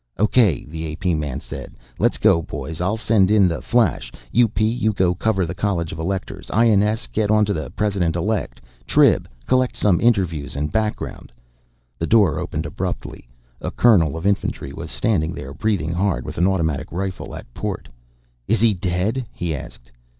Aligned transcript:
"O.K.," 0.17 0.65
the 0.67 0.87
A.P. 0.87 1.13
man 1.13 1.39
said. 1.39 1.75
"Let's 1.99 2.17
go, 2.17 2.41
boys. 2.41 2.81
I'll 2.81 2.97
send 2.97 3.29
in 3.29 3.47
the 3.47 3.61
flash. 3.61 4.11
U.P., 4.31 4.65
you 4.67 4.93
go 4.93 5.13
cover 5.13 5.45
the 5.45 5.53
College 5.53 5.91
of 5.91 5.99
Electors. 5.99 6.49
I.N.S., 6.49 7.05
get 7.05 7.29
onto 7.29 7.53
the 7.53 7.69
President 7.69 8.15
Elect. 8.15 8.59
Trib, 8.87 9.29
collect 9.45 9.77
some 9.77 10.01
interviews 10.01 10.55
and 10.55 10.71
background" 10.71 11.31
The 11.99 12.07
door 12.07 12.39
opened 12.39 12.65
abruptly; 12.65 13.27
a 13.61 13.69
colonel 13.69 14.17
of 14.17 14.25
infantry 14.25 14.73
was 14.73 14.89
standing 14.89 15.35
there, 15.35 15.53
breathing 15.53 15.91
hard, 15.93 16.25
with 16.25 16.39
an 16.39 16.47
automatic 16.47 16.91
rifle 16.91 17.35
at 17.35 17.53
port. 17.53 17.87
"Is 18.47 18.59
he 18.59 18.73
dead?" 18.73 19.27
he 19.31 19.53
asked. 19.53 19.91